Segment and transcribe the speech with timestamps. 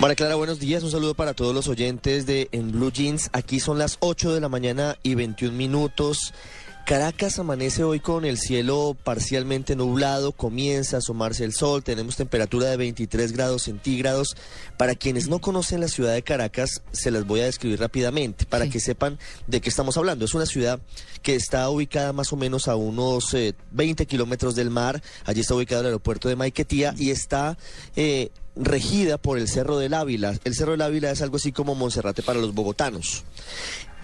[0.00, 0.84] María Clara, buenos días.
[0.84, 3.30] Un saludo para todos los oyentes de En Blue Jeans.
[3.32, 6.32] Aquí son las 8 de la mañana y 21 minutos.
[6.86, 12.70] Caracas amanece hoy con el cielo parcialmente nublado, comienza a asomarse el sol, tenemos temperatura
[12.70, 14.36] de 23 grados centígrados.
[14.76, 18.70] Para quienes no conocen la ciudad de Caracas, se las voy a describir rápidamente para
[18.70, 20.24] que sepan de qué estamos hablando.
[20.24, 20.80] Es una ciudad
[21.22, 23.36] que está ubicada más o menos a unos
[23.72, 27.58] 20 eh, kilómetros del mar, allí está ubicado el aeropuerto de Maiquetía y está...
[27.96, 30.34] Eh, regida por el Cerro del Ávila.
[30.44, 33.24] El Cerro del Ávila es algo así como Monserrate para los bogotanos.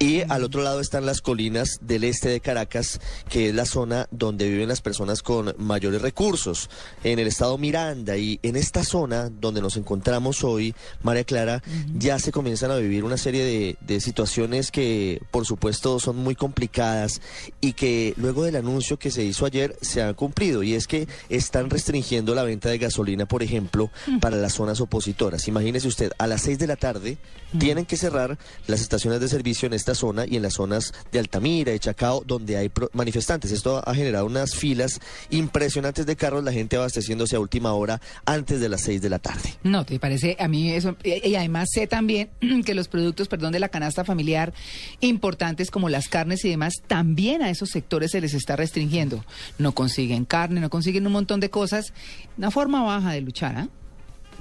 [0.00, 4.06] Y al otro lado están las colinas del este de Caracas, que es la zona
[4.12, 6.70] donde viven las personas con mayores recursos,
[7.02, 8.16] en el estado Miranda.
[8.16, 11.64] Y en esta zona donde nos encontramos hoy, María Clara,
[11.96, 16.36] ya se comienzan a vivir una serie de, de, situaciones que, por supuesto, son muy
[16.36, 17.20] complicadas
[17.60, 20.62] y que luego del anuncio que se hizo ayer se han cumplido.
[20.62, 23.90] Y es que están restringiendo la venta de gasolina, por ejemplo,
[24.20, 25.48] para las zonas opositoras.
[25.48, 27.18] Imagínese usted, a las 6 de la tarde
[27.58, 31.18] tienen que cerrar las estaciones de servicio en esta zona y en las zonas de
[31.18, 33.52] Altamira, de Chacao, donde hay manifestantes.
[33.52, 35.00] Esto ha generado unas filas
[35.30, 39.18] impresionantes de carros, la gente abasteciéndose a última hora antes de las 6 de la
[39.18, 39.54] tarde.
[39.62, 40.96] No, te parece a mí eso.
[41.02, 42.30] Y además sé también
[42.64, 44.52] que los productos, perdón, de la canasta familiar
[45.00, 49.24] importantes como las carnes y demás, también a esos sectores se les está restringiendo.
[49.58, 51.92] No consiguen carne, no consiguen un montón de cosas.
[52.36, 53.68] Una forma baja de luchar, ¿ah?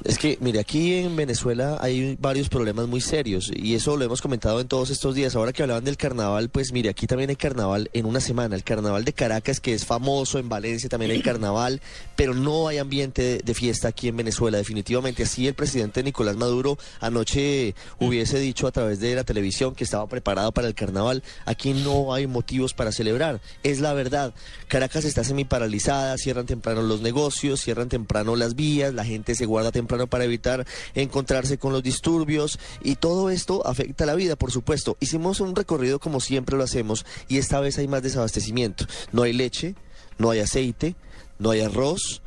[0.03, 4.21] Es que, mire, aquí en Venezuela hay varios problemas muy serios y eso lo hemos
[4.21, 5.35] comentado en todos estos días.
[5.35, 8.55] Ahora que hablaban del carnaval, pues mire, aquí también hay carnaval en una semana.
[8.55, 11.81] El carnaval de Caracas, que es famoso, en Valencia también hay carnaval,
[12.15, 15.23] pero no hay ambiente de, fiesta aquí en Venezuela, definitivamente.
[15.23, 20.07] Así el presidente Nicolás Maduro anoche hubiese dicho a través de la televisión que estaba
[20.07, 21.23] preparado para el carnaval.
[21.45, 23.41] Aquí no hay motivos para celebrar.
[23.63, 24.35] Es la verdad.
[24.67, 29.45] Caracas está semi paralizada, cierran temprano los negocios, cierran temprano las vías, la gente se
[29.45, 34.51] guarda temprano para evitar encontrarse con los disturbios y todo esto afecta la vida, por
[34.51, 34.97] supuesto.
[34.99, 38.85] Hicimos un recorrido como siempre lo hacemos y esta vez hay más desabastecimiento.
[39.11, 39.75] No hay leche,
[40.17, 40.95] no hay aceite,
[41.39, 42.21] no hay arroz,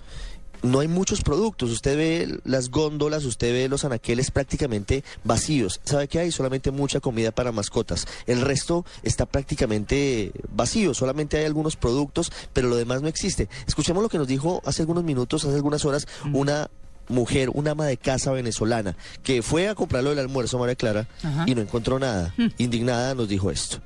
[0.62, 1.70] no hay muchos productos.
[1.70, 5.80] Usted ve las góndolas, usted ve los anaqueles prácticamente vacíos.
[5.84, 6.32] ¿Sabe qué hay?
[6.32, 8.06] Solamente mucha comida para mascotas.
[8.26, 10.94] El resto está prácticamente vacío.
[10.94, 13.48] Solamente hay algunos productos, pero lo demás no existe.
[13.66, 16.36] Escuchemos lo que nos dijo hace algunos minutos, hace algunas horas, mm.
[16.36, 16.70] una
[17.10, 21.06] mujer, una ama de casa venezolana, que fue a comprarlo del almuerzo, María Clara,
[21.46, 22.32] y no encontró nada.
[22.36, 22.46] Mm.
[22.58, 23.78] Indignada nos dijo esto.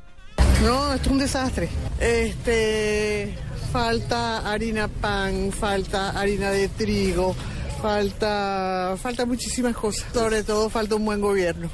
[0.62, 1.68] No, esto es un desastre.
[2.00, 3.34] Este,
[3.72, 7.34] falta harina pan, falta harina de trigo,
[7.82, 10.06] falta, falta muchísimas cosas.
[10.12, 11.68] Sobre todo falta un buen gobierno.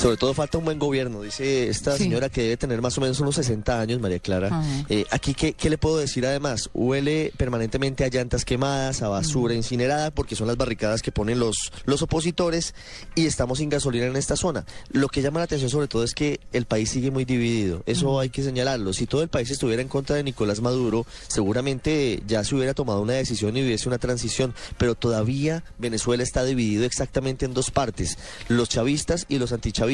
[0.00, 3.20] Sobre todo falta un buen gobierno, dice esta señora que debe tener más o menos
[3.20, 4.64] unos 60 años, María Clara.
[4.88, 6.70] Eh, aquí, ¿qué, ¿qué, le puedo decir además?
[6.72, 11.70] Huele permanentemente a llantas quemadas, a basura incinerada, porque son las barricadas que ponen los,
[11.84, 12.74] los opositores
[13.14, 14.64] y estamos sin gasolina en esta zona.
[14.90, 18.20] Lo que llama la atención sobre todo es que el país sigue muy dividido, eso
[18.20, 18.94] hay que señalarlo.
[18.94, 23.02] Si todo el país estuviera en contra de Nicolás Maduro, seguramente ya se hubiera tomado
[23.02, 28.16] una decisión y hubiese una transición, pero todavía Venezuela está dividido exactamente en dos partes,
[28.48, 29.89] los chavistas y los antichavistas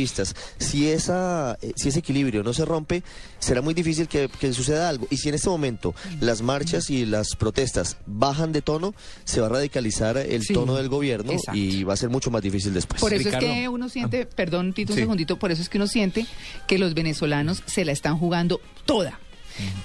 [0.59, 3.03] si, esa, eh, si ese equilibrio no se rompe,
[3.39, 5.07] será muy difícil que, suceda algo.
[5.11, 9.47] Y si en este momento las marchas y las protestas bajan de tono, se va
[9.47, 13.01] a radicalizar el tono del gobierno y va a ser mucho más difícil después.
[13.01, 14.35] Por eso es que uno siente, ah.
[14.35, 16.27] perdón, Tito, un segundito, por eso es que uno siente
[16.67, 19.21] que los venezolanos se la están jugando toda.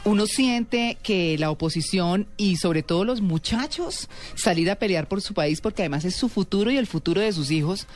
[0.04, 5.34] Uno siente que la oposición y sobre todo los muchachos salir a pelear por su
[5.34, 7.88] país porque además es su futuro y el futuro de sus hijos,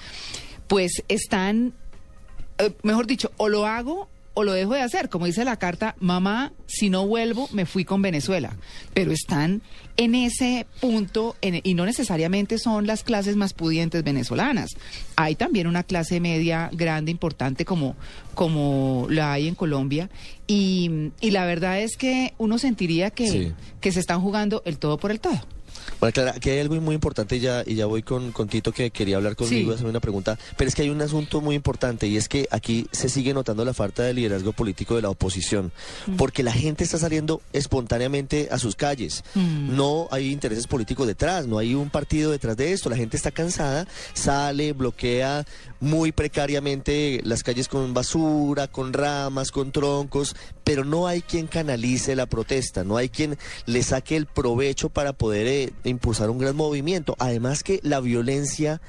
[0.67, 1.73] pues están
[2.57, 5.09] eh, mejor dicho, o lo hago o lo dejo de hacer.
[5.09, 8.55] Como dice la carta, mamá, si no vuelvo, me fui con Venezuela.
[8.93, 9.61] Pero están
[9.97, 14.71] en ese punto, y no necesariamente son las clases más pudientes venezolanas.
[15.15, 17.95] Hay también una clase media grande, importante, como,
[18.35, 20.09] como la hay en Colombia.
[20.47, 25.11] Y, la verdad es que uno sentiría que, que se están jugando el todo por
[25.11, 25.41] el todo.
[25.99, 28.91] Bueno, Clara, aquí hay algo muy importante ya, y ya voy con, con Tito que
[28.91, 29.73] quería hablar conmigo, Sí.
[29.75, 32.87] hacerme una pregunta, pero es que hay un asunto muy importante y es que aquí
[32.91, 35.71] se sigue notando la falta de liderazgo político de la oposición,
[36.17, 41.57] porque la gente está saliendo espontáneamente a sus calles, no hay intereses políticos detrás, no
[41.57, 45.45] hay un partido detrás de esto, la gente está cansada, sale, bloquea
[45.79, 52.15] muy precariamente las calles con basura, con ramas, con troncos, pero no hay quien canalice
[52.15, 56.55] la protesta, no hay quien le saque el provecho para poder eh, impulsar un gran
[56.55, 57.15] movimiento.
[57.19, 58.81] Además que la violencia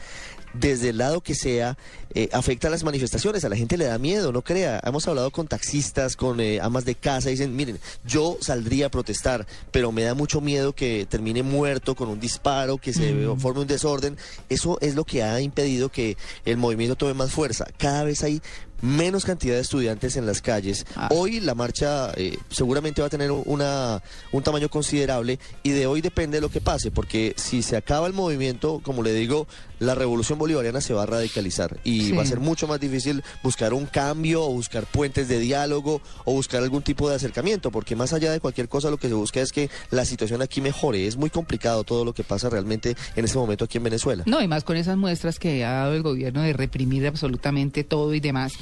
[0.61, 1.77] desde el lado que sea,
[2.15, 4.81] eh, afecta a las manifestaciones, a la gente le da miedo, no crea.
[4.85, 9.47] Hemos hablado con taxistas, con eh, amas de casa, dicen, miren, yo saldría a protestar,
[9.71, 13.67] pero me da mucho miedo que termine muerto con un disparo, que se forme un
[13.67, 14.17] desorden.
[14.49, 17.67] Eso es lo que ha impedido que el movimiento tome más fuerza.
[17.77, 18.41] Cada vez hay
[18.82, 20.87] menos cantidad de estudiantes en las calles.
[20.96, 21.08] Ah.
[21.11, 24.02] Hoy la marcha eh, seguramente va a tener una,
[24.32, 28.06] un tamaño considerable y de hoy depende de lo que pase, porque si se acaba
[28.06, 29.46] el movimiento, como le digo,
[29.78, 32.12] la revolución bolivariana se va a radicalizar y Sí.
[32.12, 36.32] va a ser mucho más difícil buscar un cambio o buscar puentes de diálogo o
[36.32, 39.40] buscar algún tipo de acercamiento, porque más allá de cualquier cosa lo que se busca
[39.40, 41.06] es que la situación aquí mejore.
[41.06, 44.22] Es muy complicado todo lo que pasa realmente en este momento aquí en Venezuela.
[44.26, 48.14] No, y más con esas muestras que ha dado el gobierno de reprimir absolutamente todo
[48.14, 48.52] y demás.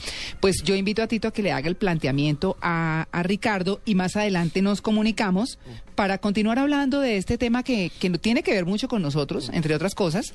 [0.41, 4.17] Pues yo invito a Tito a que le haga el planteamiento a, Ricardo y más
[4.17, 5.59] adelante nos comunicamos
[5.95, 9.75] para continuar hablando de este tema que, que tiene que ver mucho con nosotros, entre
[9.75, 10.35] otras cosas,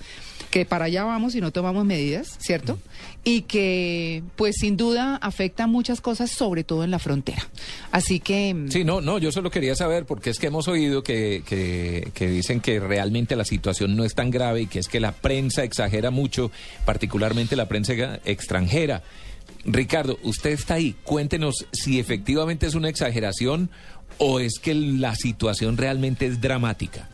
[0.50, 2.80] que para allá vamos y no tomamos medidas, ¿cierto?
[3.24, 7.48] Y que pues sin duda afecta muchas cosas, sobre todo en la frontera.
[7.92, 8.54] Así que...
[8.54, 12.12] mm, Sí, no, no, yo solo quería saber, porque es que hemos oído que, que,
[12.14, 15.12] que dicen que realmente la situación no es tan grave y que es que la
[15.12, 16.52] prensa exagera mucho,
[16.86, 17.94] particularmente la prensa
[18.26, 19.04] extranjera.
[19.66, 23.70] Ricardo, usted está ahí, cuéntenos si efectivamente es una exageración
[24.18, 27.10] o es que la situación realmente es dramática.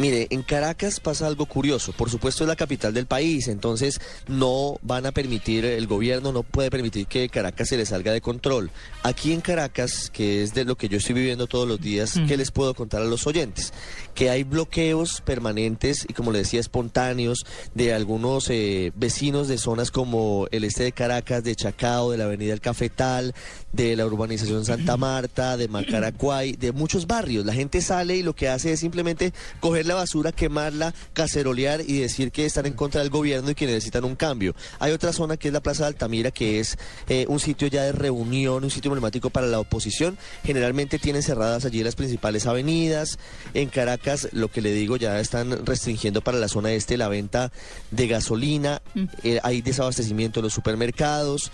[0.00, 1.92] Mire, en Caracas pasa algo curioso.
[1.92, 6.42] Por supuesto es la capital del país, entonces no van a permitir, el gobierno no
[6.42, 8.70] puede permitir que Caracas se le salga de control.
[9.02, 12.38] Aquí en Caracas, que es de lo que yo estoy viviendo todos los días, ¿qué
[12.38, 13.74] les puedo contar a los oyentes?
[14.14, 17.44] Que hay bloqueos permanentes y como le decía, espontáneos
[17.74, 22.24] de algunos eh, vecinos de zonas como el este de Caracas, de Chacao, de la
[22.24, 23.34] avenida El Cafetal,
[23.74, 27.44] de la urbanización Santa Marta, de Macaracuay, de muchos barrios.
[27.44, 31.98] La gente sale y lo que hace es simplemente coger la basura, quemarla, cacerolear y
[31.98, 34.54] decir que están en contra del gobierno y que necesitan un cambio.
[34.78, 36.78] Hay otra zona que es la Plaza de Altamira, que es
[37.08, 40.16] eh, un sitio ya de reunión, un sitio emblemático para la oposición.
[40.44, 43.18] Generalmente tienen cerradas allí las principales avenidas.
[43.52, 47.50] En Caracas, lo que le digo, ya están restringiendo para la zona este la venta
[47.90, 48.80] de gasolina.
[49.24, 51.50] Eh, hay desabastecimiento en los supermercados.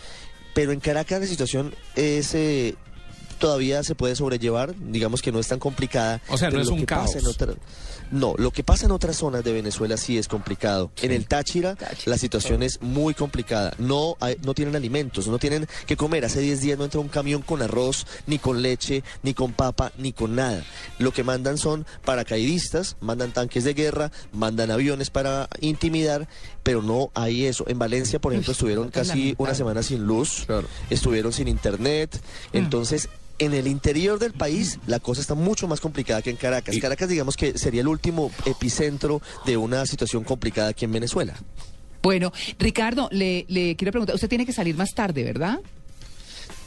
[0.52, 2.34] Pero en Caracas la situación es...
[2.34, 2.74] eh,
[3.38, 6.20] todavía se puede sobrellevar, digamos que no es tan complicada.
[6.28, 7.34] O sea, no pero es lo un que pasa en caos.
[7.34, 7.54] otra-
[8.12, 10.92] no, lo que pasa en otras zonas de Venezuela sí es complicado.
[11.02, 12.10] En el Táchira, Táchira.
[12.12, 13.74] la situación es muy complicada.
[13.78, 16.24] No, hay- no tienen alimentos, no tienen que comer.
[16.24, 19.90] Hace 10 días no entra un camión con arroz, ni con leche, ni con papa,
[19.98, 20.62] ni con nada.
[21.00, 26.28] Lo que mandan son paracaidistas, mandan tanques de guerra, mandan aviones para intimidar,
[26.62, 27.64] pero no hay eso.
[27.68, 30.68] En Valencia, por ejemplo, estuvieron casi una semana sin luz, Claro.
[30.90, 32.20] estuvieron sin internet.
[32.52, 32.58] Mm.
[33.38, 36.74] En el interior del país la cosa está mucho más complicada que en Caracas.
[36.74, 41.34] Y- Caracas, digamos que sería el último epicentro de una situación complicada aquí en Venezuela.
[42.02, 45.58] Bueno, Ricardo, le, le quiero preguntar, usted tiene que salir más tarde, ¿verdad?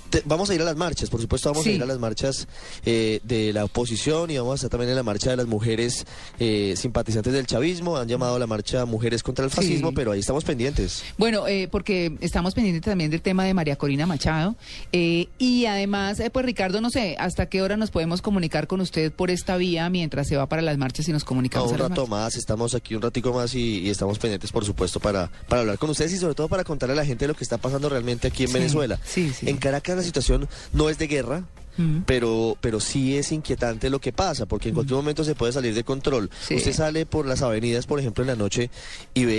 [0.09, 1.71] Te- vamos a ir a las marchas, por supuesto vamos Sí.
[1.71, 2.47] a ir a las marchas
[2.85, 6.05] eh, de la oposición y vamos a estar también en la marcha de las mujeres
[6.39, 7.97] eh, simpatizantes del chavismo.
[7.97, 9.57] Han llamado a la marcha Mujeres contra el Sí.
[9.57, 11.03] Fascismo, pero ahí estamos pendientes.
[11.17, 14.55] Bueno, eh, porque estamos pendientes también del tema de María Corina Machado.
[14.91, 18.81] eh, y además, eh, pues Ricardo, no sé, ¿hasta qué hora nos podemos comunicar con
[18.81, 21.69] usted por esta vía mientras se va para las marchas y nos comunicamos?
[21.69, 22.09] un a las rato marchas?
[22.33, 25.77] más, estamos aquí un ratico más y, y estamos pendientes, por supuesto, para, para hablar
[25.77, 28.27] con ustedes y sobre todo para contarle a la gente lo que está pasando realmente
[28.27, 28.99] aquí en Sí, Venezuela.
[29.05, 29.49] sí, sí.
[29.49, 31.43] En Caracas la situación no es de guerra,
[31.79, 32.01] Mm.
[32.05, 35.73] pero, pero sí es inquietante lo que pasa, porque en cualquier momento se puede salir
[35.73, 36.29] de control.
[36.45, 36.55] Sí.
[36.55, 38.69] Usted sale por las avenidas, por ejemplo, en la noche
[39.13, 39.33] y ve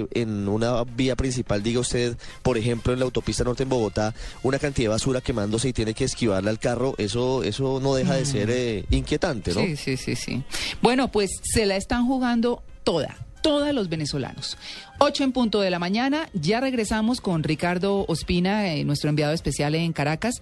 [0.00, 4.14] eh, en una vía principal, diga usted, por ejemplo, en la autopista norte en Bogotá,
[4.42, 8.14] una cantidad de basura quemándose y tiene que esquivarla al carro, eso, eso no deja
[8.14, 9.62] de ser eh, inquietante, ¿no?
[9.62, 10.42] Sí, sí, sí, sí.
[10.82, 13.16] Bueno, pues se la están jugando toda.
[13.42, 14.56] Todos los venezolanos.
[14.98, 16.28] Ocho en punto de la mañana.
[16.34, 20.40] Ya regresamos con Ricardo Ospina, eh, nuestro enviado especial en Caracas.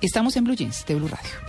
[0.00, 1.48] Estamos en Blue Jeans de Blue Radio.